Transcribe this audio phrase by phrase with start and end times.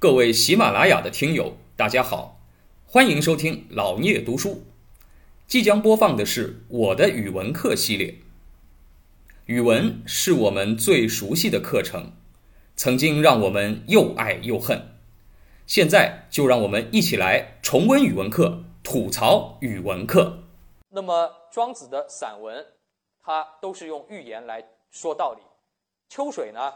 [0.00, 2.40] 各位喜马拉雅的听友，大家好，
[2.86, 4.62] 欢迎收听老聂读书。
[5.48, 8.14] 即将播放的是我的语文课系列。
[9.46, 12.12] 语文是我们最熟悉的课程，
[12.76, 15.00] 曾经让我们又爱又恨。
[15.66, 20.44] 现在就让我们一起来重温语文课，吐槽语文课。
[20.90, 22.64] 那么庄子的散文，
[23.20, 25.42] 它都是用寓言来说道理。
[26.08, 26.72] 秋水呢，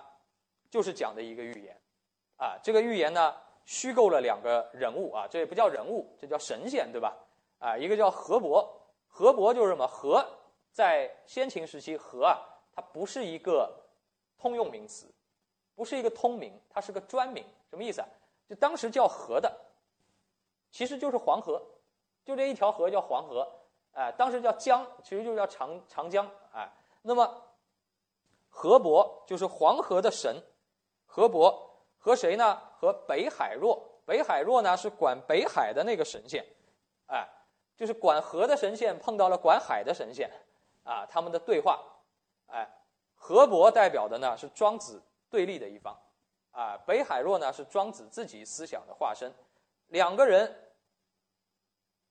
[0.69, 1.77] 就是讲的一个寓言。
[2.37, 3.35] 啊，这个寓言呢，
[3.65, 7.17] 虚构了两个人物啊，这也不叫人物，这叫神仙，对吧？
[7.59, 8.69] 啊，一个叫河伯，
[9.07, 9.87] 河伯就是什么？
[9.87, 10.27] 河
[10.73, 12.41] 在先秦时期，河啊，
[12.75, 13.73] 它不是一个
[14.37, 15.07] 通用名词，
[15.77, 17.45] 不是一个通名，它是个专名。
[17.71, 18.09] 什么意思啊？
[18.49, 19.57] 就当时叫河的，
[20.71, 21.63] 其实就是黄河，
[22.25, 23.49] 就这一条河叫黄河。
[23.93, 26.29] 哎，当时叫江，其实就叫长长江。
[26.53, 26.69] 哎，
[27.03, 27.43] 那么
[28.49, 30.43] 河伯就是黄河的神，
[31.07, 31.69] 河伯。
[32.03, 32.61] 和谁呢？
[32.77, 33.91] 和北海若。
[34.05, 36.45] 北海若呢是管北海的那个神仙，
[37.07, 37.27] 哎，
[37.77, 40.29] 就是管河的神仙碰到了管海的神仙，
[40.83, 41.81] 啊，他们的对话，
[42.49, 42.69] 哎，
[43.15, 45.97] 河伯代表的呢是庄子对立的一方，
[46.51, 49.33] 啊，北海若呢是庄子自己思想的化身，
[49.87, 50.53] 两个人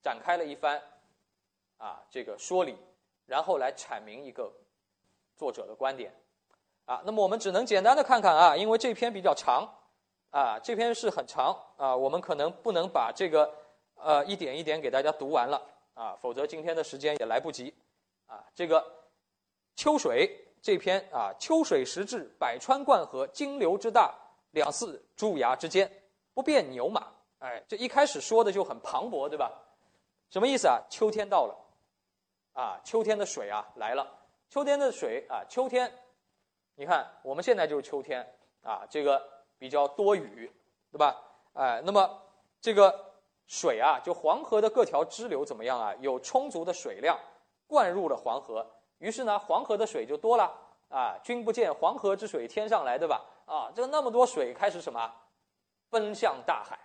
[0.02, 0.82] 展开了一番，
[1.78, 2.78] 啊，这个说理，
[3.26, 4.50] 然后来阐明一个
[5.36, 6.16] 作者的观点，
[6.86, 9.70] 啊，那么我们只能简单的看看啊，因为这篇比较长。
[10.32, 13.54] 啊，这篇是很长啊，我们可能不能把这个
[13.96, 15.62] 呃一点一点给大家读完了
[15.94, 17.74] 啊，否则今天的时间也来不及
[18.28, 18.42] 啊。
[18.56, 18.82] 这个
[19.76, 24.16] 秋水这篇啊，秋水时至，百川贯河，金流之大，
[24.52, 25.92] 两寺诸崖之间，
[26.34, 27.08] 不便牛马。
[27.40, 29.52] 哎，这一开始说的就很磅礴，对吧？
[30.30, 30.80] 什么意思啊？
[30.90, 31.58] 秋天到了
[32.54, 34.08] 啊，秋天的水啊来了，
[34.50, 35.92] 秋天的水啊，秋天，
[36.76, 38.26] 你看我们现在就是秋天
[38.64, 39.41] 啊，这个。
[39.62, 40.52] 比较多雨，
[40.92, 41.16] 对吧？
[41.54, 42.20] 哎，那么
[42.60, 43.14] 这个
[43.46, 45.94] 水啊，就黄河的各条支流怎么样啊？
[46.00, 47.16] 有充足的水量
[47.68, 48.66] 灌入了黄河，
[48.98, 50.52] 于是呢，黄河的水就多了
[50.90, 51.16] 啊。
[51.24, 53.24] 君不见黄河之水天上来，对吧？
[53.46, 55.14] 啊，这个那么多水开始什么？
[55.92, 56.80] 奔向大海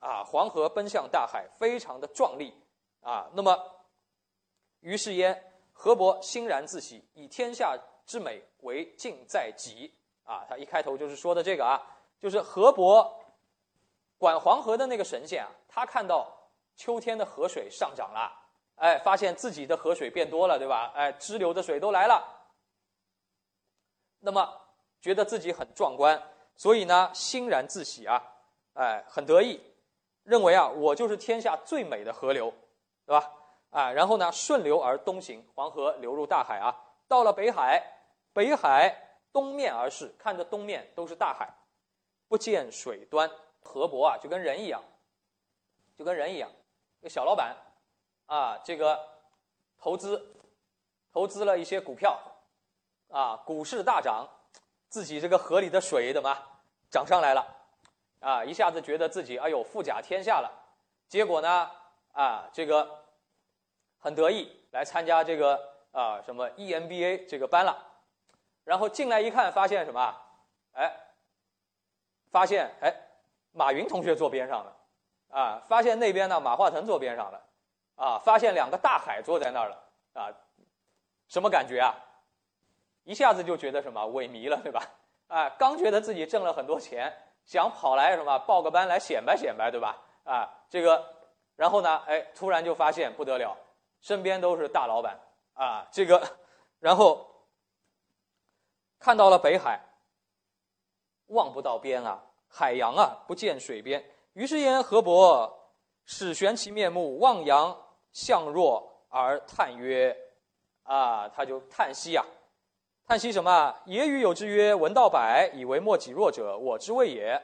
[0.00, 0.22] 啊！
[0.22, 2.52] 黄河奔向大海，非常的壮丽
[3.00, 3.30] 啊。
[3.32, 3.56] 那么，
[4.80, 7.74] 于是焉，河伯欣然自喜，以天下
[8.04, 9.94] 之美为尽在己
[10.24, 10.44] 啊。
[10.46, 11.80] 他一开头就是说的这个啊。
[12.20, 13.20] 就是河伯
[14.18, 16.26] 管黄河的那个神仙啊，他看到
[16.76, 18.32] 秋天的河水上涨了，
[18.76, 20.92] 哎，发现自己的河水变多了，对吧？
[20.94, 22.24] 哎，支流的水都来了，
[24.20, 24.60] 那么
[25.00, 26.20] 觉得自己很壮观，
[26.56, 28.20] 所以呢，欣然自喜啊，
[28.74, 29.60] 哎，很得意，
[30.24, 32.52] 认为啊，我就是天下最美的河流，
[33.06, 33.32] 对吧？
[33.70, 36.74] 啊，然后呢，顺流而东行，黄河流入大海啊，
[37.06, 37.80] 到了北海，
[38.32, 38.92] 北海
[39.32, 41.52] 东面而视，看着东面都是大海。
[42.28, 43.30] 不见水端，
[43.62, 44.82] 河伯啊，就跟人一样，
[45.96, 46.50] 就跟人一样，
[47.00, 47.56] 一个小老板，
[48.26, 49.02] 啊，这个
[49.78, 50.34] 投资，
[51.10, 52.20] 投资了一些股票，
[53.08, 54.28] 啊，股市大涨，
[54.90, 56.36] 自己这个河里的水怎么
[56.90, 57.56] 涨上来了，
[58.20, 60.52] 啊，一下子觉得自己哎呦富甲天下了，
[61.08, 61.70] 结果呢，
[62.12, 63.04] 啊，这个
[63.98, 65.58] 很得意来参加这个
[65.92, 67.74] 啊什么 EMBA 这个班了，
[68.64, 70.14] 然后进来一看，发现什么，
[70.72, 71.04] 哎。
[72.30, 72.94] 发现哎，
[73.52, 74.76] 马云同学坐边上了，
[75.30, 77.42] 啊，发现那边呢马化腾坐边上了，
[77.96, 79.82] 啊，发现两个大海坐在那儿了，
[80.14, 80.32] 啊，
[81.28, 81.94] 什么感觉啊？
[83.04, 84.82] 一下子就觉得什么萎靡了，对吧？
[85.28, 87.10] 啊，刚觉得自己挣了很多钱，
[87.44, 89.96] 想跑来什么报个班来显摆显摆，对吧？
[90.24, 91.02] 啊，这个，
[91.56, 93.56] 然后呢，哎，突然就发现不得了，
[94.02, 95.18] 身边都是大老板，
[95.54, 96.22] 啊，这个，
[96.80, 97.26] 然后
[98.98, 99.80] 看到了北海。
[101.28, 104.04] 望不到边啊，海洋啊，不见水边。
[104.34, 105.70] 于是言河伯
[106.04, 107.76] 始悬其面目，望洋
[108.12, 110.16] 向若而叹曰
[110.84, 112.24] ：“啊，他就叹息呀，
[113.06, 113.74] 叹息什么？
[113.84, 117.40] 也与有之曰：‘闻道百，以为莫己弱者，我之谓也。’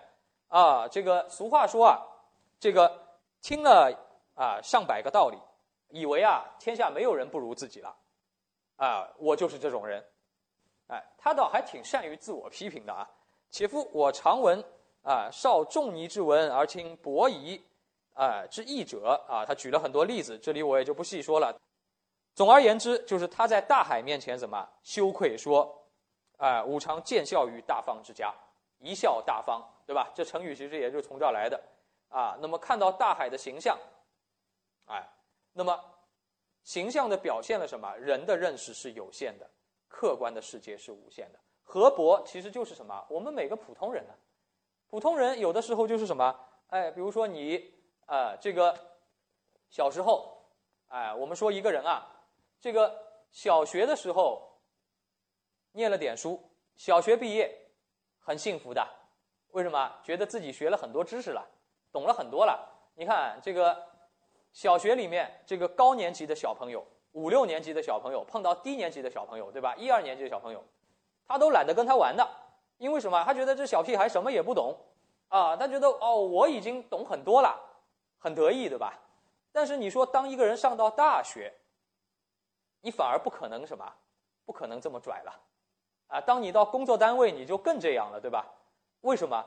[0.48, 2.00] 啊，这个俗话说啊，
[2.60, 3.06] 这个
[3.42, 3.92] 听了
[4.34, 5.38] 啊上百个道理，
[5.88, 7.96] 以为啊天下没有人不如自己了，
[8.76, 10.04] 啊，我就是这种人。
[10.86, 13.10] 哎，他倒还挺善于自我批评的啊。”
[13.54, 14.60] 且夫我常闻
[15.04, 17.62] 啊，少仲尼之文而轻伯夷
[18.12, 21.56] 啊之义者啊，他举了很多例子，这里我也就不细说了。
[22.34, 25.72] 总而言之，就是他在大海面前怎么羞愧说，
[26.36, 28.34] 啊，吾常见笑于大方之家，
[28.80, 30.10] 贻笑大方，对吧？
[30.12, 31.62] 这成语其实也就是从这儿来的
[32.08, 32.36] 啊。
[32.40, 33.78] 那么看到大海的形象，
[34.86, 35.08] 哎，
[35.52, 35.80] 那么
[36.64, 37.94] 形象的表现了什么？
[37.98, 39.48] 人的认识是有限的，
[39.86, 41.38] 客观的世界是无限的。
[41.64, 43.04] 河伯其实就是什么？
[43.08, 44.14] 我们每个普通人呢？
[44.86, 46.38] 普通人有的时候就是什么？
[46.68, 47.74] 哎，比如说你，
[48.06, 48.78] 呃，这个
[49.68, 50.46] 小时候，
[50.88, 52.06] 哎，我们说一个人啊，
[52.60, 52.96] 这个
[53.30, 54.60] 小学的时候
[55.72, 56.40] 念了点书，
[56.76, 57.52] 小学毕业
[58.20, 58.86] 很幸福的，
[59.48, 59.92] 为什么？
[60.04, 61.44] 觉得自己学了很多知识了，
[61.90, 62.70] 懂了很多了。
[62.94, 63.84] 你看这个
[64.52, 69.74] 小学里面这个高年级的小朋友，五六年级的小朋友碰到低年级的小朋友，对吧？
[69.76, 70.62] 一二年级的小朋友，
[71.26, 72.28] 他都懒得跟他玩的，
[72.78, 73.22] 因为什么？
[73.24, 74.76] 他觉得这小屁孩什么也不懂。
[75.28, 77.58] 啊，他觉得哦，我已经懂很多了，
[78.18, 78.92] 很得意，对吧？
[79.50, 81.52] 但是你说，当一个人上到大学，
[82.80, 83.92] 你反而不可能什么，
[84.44, 85.40] 不可能这么拽了，
[86.08, 88.46] 啊，当你到工作单位，你就更这样了，对吧？
[89.00, 89.44] 为什么？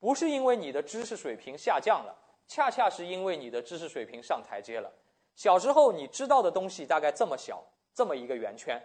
[0.00, 2.16] 不是因为你的知识水平下降了，
[2.48, 4.90] 恰恰是因为你的知识水平上台阶了。
[5.36, 7.62] 小时候你知道的东西大概这么小，
[7.94, 8.82] 这么一个圆圈，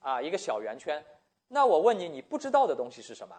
[0.00, 1.04] 啊，一个小圆圈。
[1.48, 3.34] 那我问你，你不知道的东西是什么？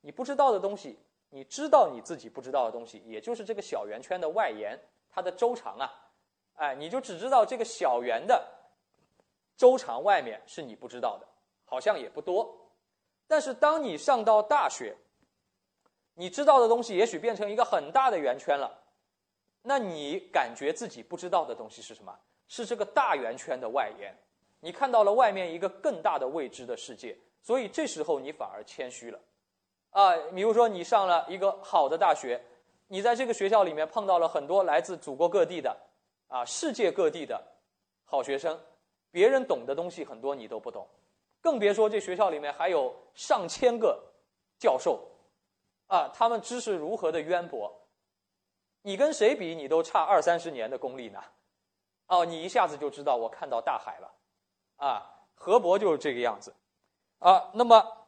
[0.00, 0.98] 你不知道的东西，
[1.30, 4.78] 你知道你自己不知道的东西，也就是这个小圆圈的外延，
[5.10, 5.90] 它的周长啊，
[6.54, 8.42] 哎，你就只知道这个小圆的
[9.56, 11.26] 周长外面是你不知道的，
[11.64, 12.54] 好像也不多。
[13.26, 14.96] 但是当你上到大学，
[16.14, 18.82] 你知道的东西也许变成一个很大的圆圈了，
[19.62, 22.18] 那你感觉自己不知道的东西是什么？
[22.46, 24.14] 是这个大圆圈的外延，
[24.64, 29.20] 你看到了外面一个更大的未知的世界，所以这时候你反而谦虚了。
[29.90, 32.42] 啊，比如说你上了一个好的大学，
[32.86, 35.76] 你在这个学校里面碰到了很多来自祖国各地的，
[36.28, 37.38] 啊，世界各地的
[38.06, 38.58] 好学生，
[39.10, 40.88] 别人懂的东西很多你都不懂，
[41.42, 44.02] 更别说这学校里面还有上千个
[44.58, 45.06] 教授，
[45.88, 47.70] 啊，他们知识如何的渊博，
[48.80, 51.22] 你跟谁比你都差二三十年的功力呢？
[52.06, 54.10] 哦，你一下子就知道我看到大海了，
[54.76, 55.04] 啊，
[55.34, 56.54] 河伯就是这个样子，
[57.18, 58.00] 啊，那么。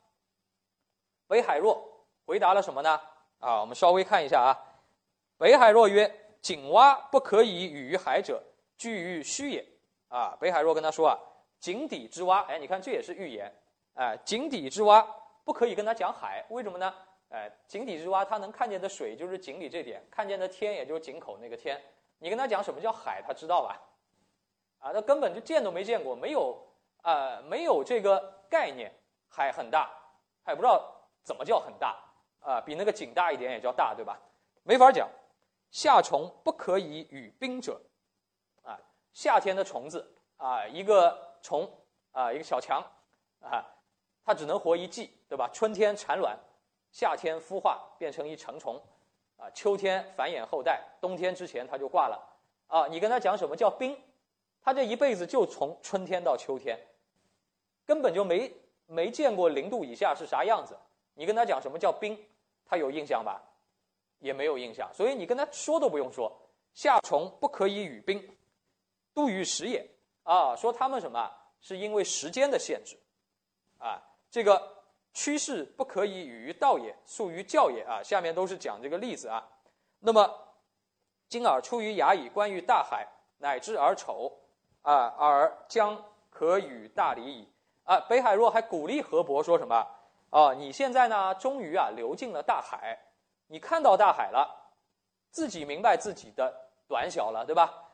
[1.29, 3.01] 北海若回答了什么呢？
[3.41, 4.55] 啊，我们稍微看一下啊。
[5.37, 6.09] 北海若曰
[6.41, 8.41] ：“井蛙不可以语于海者，
[8.79, 9.67] 居于虚也。”
[10.07, 11.19] 啊，北海若跟他说啊
[11.59, 13.53] ：“井底之蛙，哎，你看这也是预言。
[13.95, 15.05] 哎，井底之蛙
[15.45, 16.95] 不可以跟他讲海，为什么呢？
[17.31, 21.83] 哎，井底之蛙他能看见的水就是井里这点，看见的天也就是井口那个天。
[22.19, 23.83] 你跟他讲什么叫海，他知道吧？
[24.87, 26.57] 啊，他根本就见都没见过，没有
[27.03, 28.93] 啊，没有这个概念。
[29.29, 29.91] 海很大，
[30.45, 30.93] 他也不知道。”
[31.27, 31.99] 怎么叫很大
[32.39, 32.61] 啊？
[32.61, 34.17] 比那个井大一点也叫大，对吧？
[34.63, 35.09] 没法讲。
[35.73, 37.81] 夏虫不可以与冰者，
[38.63, 38.79] 啊，
[39.13, 41.69] 夏天的虫子啊，一个虫
[42.13, 42.81] 啊，一个小强
[43.41, 43.61] 啊，
[44.25, 45.51] 它只能活一季，对吧？
[45.53, 46.39] 春天产卵，
[46.93, 48.81] 夏天孵化变成一成虫，
[49.37, 52.39] 啊，秋天繁衍后代，冬天之前它就挂了。
[52.69, 54.01] 啊，你跟他讲什么叫冰，
[54.67, 56.77] 他这一辈子就从春天到秋天，
[57.87, 58.53] 根本就没
[58.87, 60.77] 没见过零度以下是啥样子。
[61.15, 62.19] 你跟他讲什么叫冰，
[62.65, 63.41] 他有印象吧？
[64.19, 66.37] 也没有印象，所以你跟他说都不用说。
[66.75, 68.37] 夏虫不可以语冰，
[69.15, 69.89] 度与时也
[70.25, 70.57] 啊。
[70.57, 71.33] 说他们什么？
[71.61, 72.99] 是因为时间的限制
[73.79, 74.03] 啊。
[74.29, 74.83] 这个
[75.15, 78.03] 趋势不可以语于道也，速于教也啊。
[78.03, 79.49] 下面都是讲这个例子啊。
[80.01, 80.29] 那么
[81.29, 83.07] 今尔出于衙以观于大海，
[83.39, 84.37] 乃知而丑
[84.87, 86.01] 啊，而将
[86.31, 87.49] 可与大礼矣
[87.83, 87.99] 啊。
[88.09, 89.85] 北海若还鼓励河伯说什么？
[90.31, 92.97] 啊，你现在呢，终于啊流进了大海，
[93.49, 94.71] 你看到大海了，
[95.31, 96.55] 自己明白自己的
[96.87, 97.91] 短小了，对吧？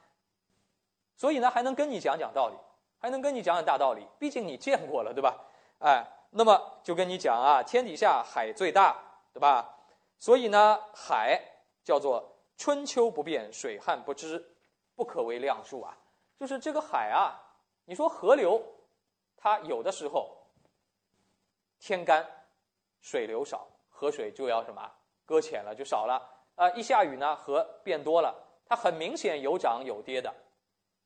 [1.17, 2.57] 所以呢，还能跟你讲讲道理，
[2.99, 5.35] 还能跟你讲讲大道理，毕竟你见过了，对吧？
[5.79, 8.95] 哎，那么就跟你讲啊，天底下海最大，
[9.33, 9.77] 对吧？
[10.19, 11.41] 所以呢，海
[11.83, 14.55] 叫做春秋不变，水旱不知，
[14.95, 15.97] 不可为量数啊。
[16.43, 17.39] 就是这个海啊，
[17.85, 18.61] 你说河流，
[19.37, 20.37] 它有的时候。
[21.79, 22.27] 天干，
[23.01, 24.93] 水流少，河水就要什么
[25.25, 26.21] 搁浅了，就少了
[26.57, 26.69] 啊！
[26.71, 28.35] 一下雨呢，河变多了，
[28.67, 30.35] 它很明显有涨有跌的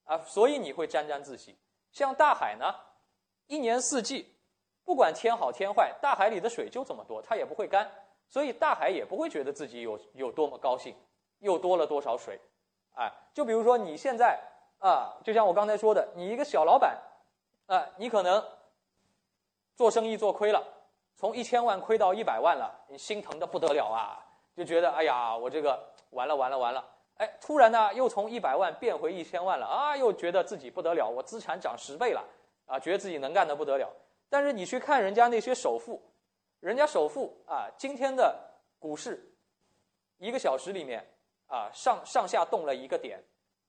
[0.05, 1.55] 啊，所以你会沾沾自喜。
[1.93, 2.75] 像大海呢，
[3.47, 4.35] 一年四季，
[4.87, 7.91] 不管天好天坏，大海里的水就这么多，它也不会干，
[8.31, 10.97] 所以大海也不会觉得自己有有多么高兴，
[11.41, 12.41] 又多了多少水，
[12.95, 14.41] 哎，就比如说你现在
[14.79, 16.97] 啊，就像我刚才说的，你一个小老板
[17.67, 18.43] 啊，你可能。
[19.77, 20.67] 做生意做亏了，
[21.17, 24.25] 从一千万亏到一百万了，你心疼的不得了啊！
[24.57, 25.79] 就觉得哎呀，我这个
[26.13, 26.83] 完了完了完了！
[27.19, 32.25] 哎，突然呢又从一百万变回一千万了啊，又觉得自己不得了，我资产涨十倍了
[32.65, 33.87] 啊，觉得自己能干的不得了。
[34.31, 36.01] 但是你去看人家那些首富，
[36.61, 38.35] 人家首富啊，今天的
[38.79, 39.31] 股市
[40.17, 41.07] 一个小时里面
[41.49, 43.23] 啊上上下动了一个点，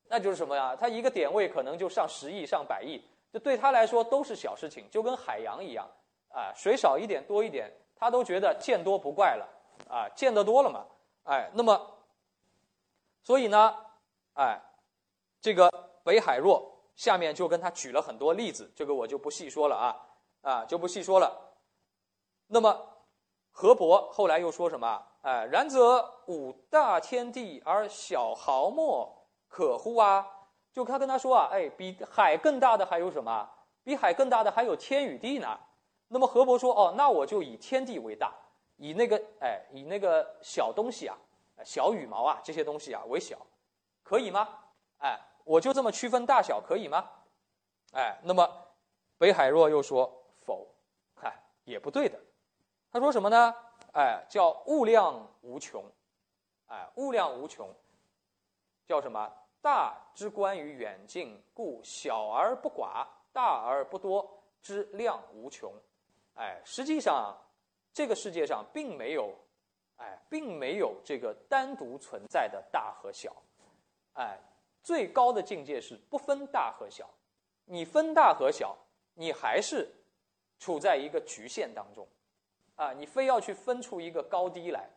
[0.10, 0.76] 那就是什么呀？
[0.76, 3.02] 他一个点位可能就上十亿上百亿。
[3.30, 5.86] 就对他来说都是小事情，就跟海洋一样，
[6.30, 9.46] 啊，水少一点多一点，他都觉得见多不怪了，
[9.90, 10.86] 啊，见得多了嘛，
[11.26, 11.78] 哎，那么，
[13.22, 13.76] 所以呢，
[14.36, 14.58] 哎，
[15.42, 15.70] 这个
[16.06, 20.02] 北海若下面就跟他举了很多例子，这个我就不细说了啊，
[20.42, 21.38] 啊，就不细说了。
[22.48, 22.82] 那么，
[23.52, 25.04] 河伯后来又说什么？
[25.24, 30.26] 哎，然则五大天地而小毫末可乎啊？
[30.74, 33.50] 就他跟他说啊，哎，比海更大的还有什么？
[33.84, 35.58] 比海更大的还有天与地呢。
[36.10, 38.34] 那么河伯说，哦，那我就以天地为大，
[38.78, 41.18] 以那个哎，以那个小东西啊，
[41.66, 43.38] 小羽毛啊这些东西啊为小，
[44.04, 44.48] 可以吗？
[45.00, 47.10] 哎，我就这么区分大小，可以吗？
[47.94, 48.48] 哎，那么
[49.18, 50.12] 北海若又说
[50.46, 50.68] 否，
[51.16, 52.20] 嗨，也不对的。
[52.92, 53.56] 他说什么呢？
[53.94, 55.84] 哎，叫物量无穷，
[56.68, 57.68] 哎，物量无穷，
[58.88, 59.30] 叫什么？
[59.62, 64.26] 大之观于远近，故小而不寡，大而不多
[64.62, 65.74] 之量无穷。
[66.36, 67.36] 哎，实际上
[67.92, 69.34] 这个世界上并没有，
[69.98, 73.36] 哎，并没有这个单独存在的大和小。
[74.14, 74.40] 哎，
[74.82, 77.10] 最高的境界是不分大和小。
[77.66, 78.78] 你分大和小，
[79.16, 79.94] 你还是
[80.60, 82.08] 处在一个局限当中。
[82.76, 84.88] 啊，你非要去分出一个高低来，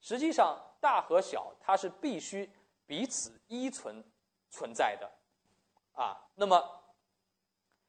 [0.00, 2.50] 实际上大和小它是必须
[2.86, 4.04] 彼此依存
[4.48, 5.10] 存在的，
[5.92, 6.62] 啊，那么，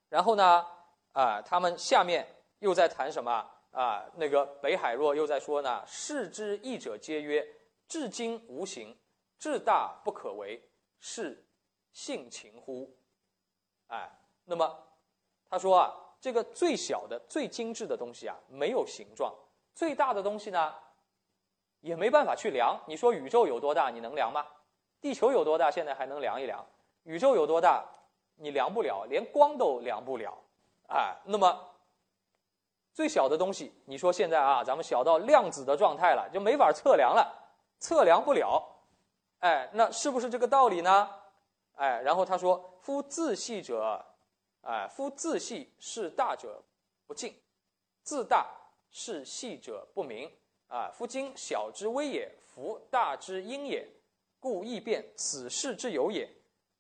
[0.10, 0.66] 然后呢，
[1.14, 2.28] 啊，他们下面
[2.60, 3.32] 又在谈什么
[3.72, 4.06] 啊？
[4.16, 7.48] 那个北海若又在说呢，世之义者皆曰：
[7.88, 8.98] 至今无形，
[9.38, 10.62] 至大不可为，
[11.00, 11.48] 是
[11.94, 12.98] 性情乎？
[13.88, 14.12] 哎，
[14.46, 14.88] 那么
[15.50, 16.04] 他说啊。
[16.20, 19.32] 这个最小的、最精致的东西啊，没有形状；
[19.76, 20.74] 最大的东西呢，
[21.80, 22.76] 也没办法去量。
[22.88, 23.92] 你说宇宙有多大？
[23.92, 24.44] 你能量吗？
[25.02, 25.70] 地球有多大？
[25.72, 26.66] 现在还能量一量。
[27.04, 27.86] 宇宙有多大？
[28.36, 30.38] 你量不了，连光都量不了。
[30.90, 31.60] 哎，那么
[32.94, 37.34] 最小的东西，你说现在啊，咱们小到量子的状态了，就没法测量了，
[37.80, 38.64] 测量不了。
[39.40, 41.10] 哎，那是不是这个道理呢？
[41.76, 44.04] 哎，然后他说：“夫自细者。”
[44.62, 46.62] 哎，夫自细是大者
[47.06, 47.34] 不敬，
[48.02, 48.48] 自大
[48.90, 50.30] 是细者不明。
[50.68, 53.88] 啊，夫今小之微也，夫大之阴也，
[54.48, 56.26] 故易变此事之有也。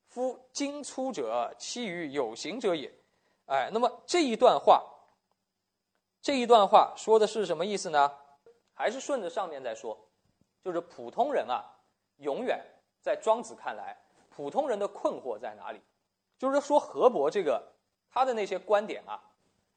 [0.07, 2.89] 夫今粗者，其于有形者也。
[3.47, 4.85] 哎，那么这一段话，
[6.21, 8.09] 这一段话说的是什么意思呢？
[8.73, 9.99] 还是顺着上面再说，
[10.63, 11.61] 就是普通人啊，
[12.19, 12.65] 永远
[13.01, 13.97] 在庄子看来，
[14.29, 15.81] 普通人的困惑在哪里？
[16.37, 17.73] 就是说河伯这个。
[18.09, 19.21] 他的那些观点啊，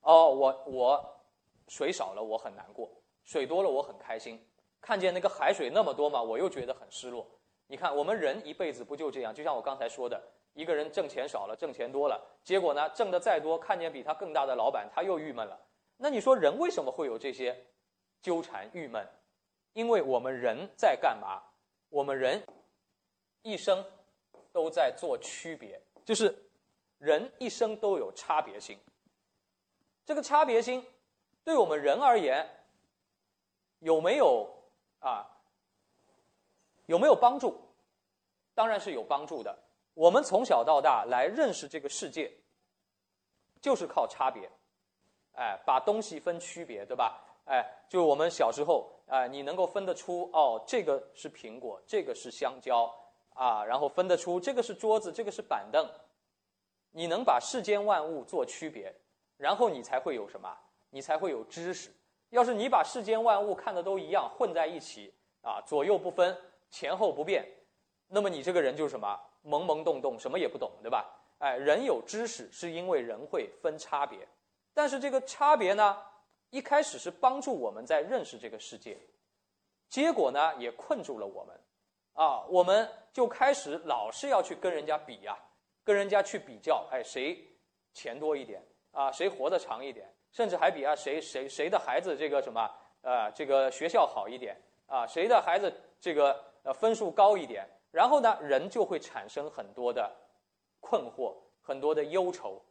[0.02, 1.20] 哦，我我
[1.66, 2.88] 水少了我很难过，
[3.24, 4.40] 水多了我很开心，
[4.80, 7.26] 看见那个海水那么多嘛，我又觉得很失落。
[7.70, 9.32] 你看我们人一辈子不就这样？
[9.32, 10.20] 就像我刚才说的，
[10.54, 15.56] 一个人挣钱少了，挣钱多了，结果呢，挣的再多，看见比他更大的老板，他又郁闷了。
[15.96, 17.56] 那你说人为什么会有这些
[18.20, 19.06] 纠缠郁闷？
[19.72, 21.40] 因为我们人在干嘛？
[21.88, 22.42] 我们人
[23.42, 23.84] 一生
[24.52, 26.36] 都在做区别，就是。
[26.98, 28.78] 人一生都有差别心，
[30.04, 30.84] 这个差别心
[31.42, 32.46] 对我们人而言
[33.78, 34.46] 有没有
[34.98, 35.26] 啊？
[36.90, 37.56] 有没有帮助？
[38.52, 39.56] 当然是有帮助的。
[39.94, 42.28] 我们从小到大来认识这个世界，
[43.60, 44.50] 就是靠差别，
[45.34, 47.22] 哎，把东西分区别，对吧？
[47.44, 52.92] 哎，就我们小时候，哎，你能够分得出哦，这个是苹果，这个是香蕉
[53.34, 55.88] 啊，然后分得出这个是桌子，这个是板凳。
[56.90, 58.92] 你能把世间万物做区别，
[59.36, 60.52] 然后你才会有什么？
[60.90, 61.94] 你才会有知识。
[62.30, 66.36] 要是你把世间万物看的都一样，混在一起啊，左右不分，
[66.70, 67.46] 前后不变，
[68.08, 69.18] 那么你这个人就是什么？
[69.44, 71.10] 懵懵懂懂，什么也不懂，对吧？
[71.38, 74.18] 哎，人有知识是因为人会分差别，
[74.74, 75.96] 但是这个差别呢，
[76.50, 78.98] 一开始是帮助我们在认识这个世界，
[79.88, 81.60] 结果呢也困住了我们，
[82.12, 85.36] 啊，我们就开始老是要去跟人家比呀。
[85.82, 87.42] 跟人家去比较，哎，谁
[87.94, 88.62] 钱多一点
[88.92, 89.10] 啊？
[89.10, 90.06] 谁活得长一点？
[90.30, 94.54] 甚至还比啊，谁谁谁的孩子这个什么呃，这个学校好一点
[94.86, 95.06] 啊？
[95.06, 97.66] 谁的孩子这个呃分数高一点？
[97.90, 100.10] 然后呢，人就会产生很多的
[100.80, 102.62] 困惑，很多的忧愁，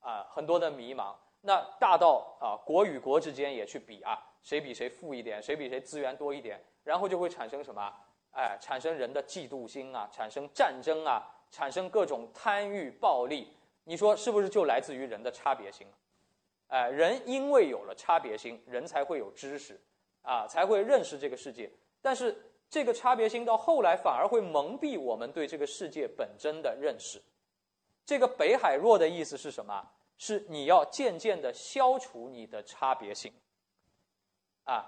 [0.00, 1.14] 啊，很多的迷茫。
[1.40, 5.42] 那大到啊，国与国之间也去比啊，谁比谁富一点？
[5.42, 6.62] 谁比谁资源多一点？
[6.84, 7.92] 然后就会产生什么？
[8.32, 11.36] 哎，产生人的嫉妒心啊，产生战争啊。
[11.52, 15.84] 产生各种贪欲、暴力，你说是不是就来自于人的差别心？
[16.68, 19.76] 哎，人因为有了差别心，人才会有知识，
[20.22, 21.68] 啊，才会认识这个世界。
[22.00, 27.20] 但是这个差别心到后来反而会蒙蔽我们对这个世界本真的认识。
[28.06, 29.90] 这个北海若的意思是什么？
[30.16, 33.32] 是你要渐渐的消除你的差别心，
[34.64, 34.84] 啊，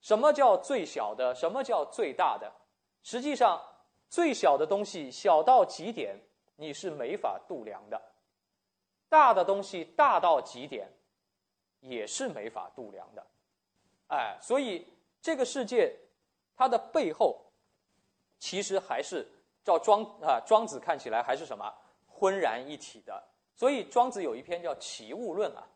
[0.00, 1.32] 什么叫最小的？
[1.36, 2.52] 什么叫最大的？
[3.04, 3.62] 实际上，
[4.08, 6.20] 最小的东西小到极点，
[6.56, 7.96] 你是没法度量的；
[9.08, 10.92] 大的东西大到极点，
[11.78, 13.24] 也是没法度量的。
[14.08, 14.84] 哎，所以
[15.20, 15.96] 这个世界
[16.62, 17.44] 它的背后，
[18.38, 19.26] 其实还是
[19.64, 21.74] 照庄啊庄子看起来还是什么
[22.06, 23.20] 浑然一体的。
[23.56, 25.66] 所以庄子有一篇叫《齐物论》啊，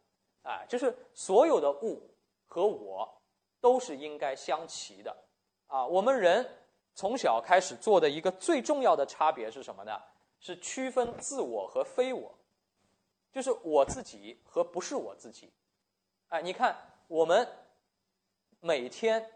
[0.43, 2.09] 啊，就是所有的物
[2.47, 3.21] 和我
[3.61, 5.17] 都是应该相齐的
[5.67, 5.85] 啊。
[5.85, 6.49] 我们人
[6.95, 10.01] 从小开始做的一个最重要的差别是什么呢？
[10.39, 12.33] 是区分自我和非我，
[13.33, 15.53] 就是我自己和不是我自己。
[16.29, 16.77] 哎，你看
[17.09, 17.49] 我们
[18.61, 19.29] 每天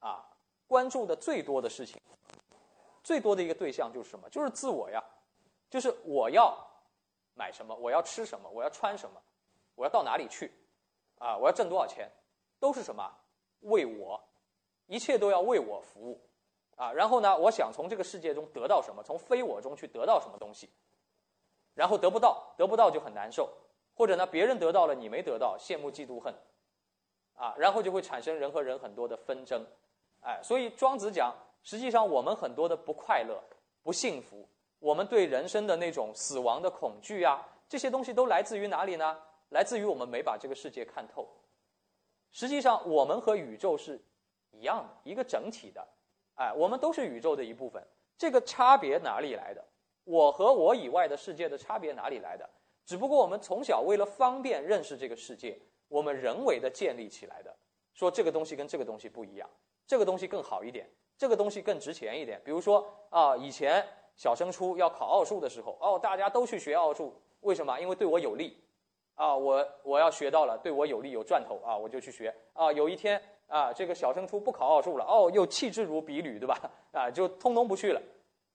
[0.00, 0.35] 啊
[0.66, 2.00] 关注的最多的事情，
[3.02, 4.28] 最多的一个对象就是什么？
[4.30, 5.02] 就是自我呀，
[5.70, 6.56] 就是我要
[7.34, 9.20] 买什么，我要吃什么，我要穿什么，
[9.74, 10.52] 我要到哪里去，
[11.18, 12.10] 啊，我要挣多少钱，
[12.58, 13.10] 都是什么？
[13.60, 14.20] 为我，
[14.86, 16.20] 一切都要为我服务。
[16.76, 17.34] 啊，然后呢？
[17.34, 19.02] 我想从这个世界中得到什么？
[19.02, 20.68] 从非我中去得到什么东西？
[21.72, 23.50] 然后得不到，得不到就很难受，
[23.94, 26.34] 或者呢，别人得到了你没得到，羡慕嫉妒恨，
[27.34, 29.64] 啊，然后就会产生人和人很多的纷争，
[30.26, 33.40] 哎，所以庄子讲，实际上我们很多的不快乐、
[33.84, 34.44] 不幸福，
[34.80, 39.16] 我们对人生的那种死亡的恐惧啊，这些东西都来自于哪里呢？
[39.50, 41.28] 来自于我们没把这个世界看透。
[42.32, 44.02] 实际上，我们和宇宙是
[44.50, 45.86] 一样的，一个整体的。
[46.34, 47.80] 哎，我们都是宇宙的一部分。
[48.18, 49.64] 这个差别哪里来的？
[50.02, 52.50] 我和我以外的世界的差别哪里来的？
[52.84, 55.56] 只不过我们从小为了方便认识这个世界，
[55.86, 57.54] 我们人为的建立起来的。
[57.94, 59.48] 说这个东西跟这个东西不一样，
[59.86, 62.40] 这个东西更好一点，这个东西更值钱一点。
[62.44, 63.84] 比如说啊，以前
[64.16, 67.78] 小升初要考奥数的时候，哦，大家都去学奥数，为什么？
[67.80, 68.62] 因为对我有利。
[69.14, 72.34] 啊，我我要学到了，对我有利有赚头啊，我就去学。
[72.52, 73.22] 啊，有一天。
[73.48, 76.58] 啊，这个小升初不考奥数了哦，又弃之如敝履，对吧？
[76.90, 78.02] 啊，就通通不去了，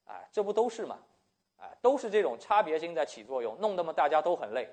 [0.03, 0.99] 啊，这不都是吗？
[1.55, 4.67] 啊，都是这种差别性在起作用，弄得嘛大家都很累，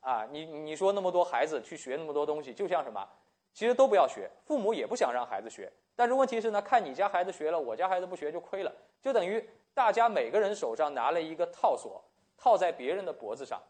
[0.00, 3.08] 啊，你你说那么多孩子去学那么多东西，就像什么？
[3.52, 12.04] 其实都不要学，父母也不想让孩子学，但是问题是呢，看你家孩子学了，我家孩子不学就亏了，就等于大家每个人手上拿了一个套索，
[12.36, 13.60] 套在别人的脖子上。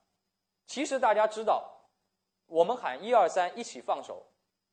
[0.66, 1.70] 其实大家知道，
[2.46, 4.26] 我们喊一二三，一起放手。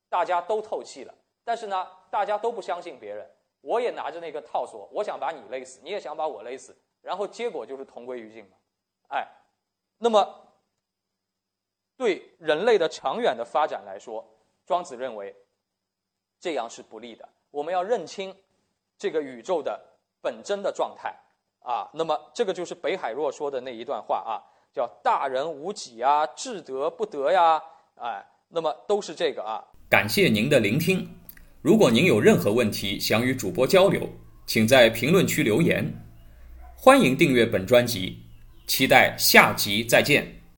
[0.09, 3.27] 大家都透气了，但是呢，大家都不相信别人。
[3.61, 8.55] 我也拿着那个套索，我想把你勒死，你也想把我勒死，然后结果就是同归于尽嘛。
[9.07, 9.27] 哎，
[9.97, 10.47] 那么
[11.97, 14.23] 对人类的长远的发展来说，
[14.67, 15.35] 庄子认为
[16.39, 17.27] 这样是不利的。
[17.53, 18.33] 我们要认清
[18.97, 19.79] 这个宇宙的
[20.21, 21.15] 本真的状态
[21.59, 21.87] 啊。
[21.93, 24.41] 那么这个就是北海若说的那一段话啊，
[24.73, 27.61] 叫“大人无己啊，至德不得呀”。
[28.01, 29.63] 哎，那么都是这个啊。
[29.87, 31.07] 感谢您的聆听。
[31.61, 34.09] 如果您有任何问题想与主播交流，
[34.47, 35.85] 请在评论区留言。
[36.75, 38.17] 欢迎订阅本专辑，
[38.65, 40.42] 期待下集再见。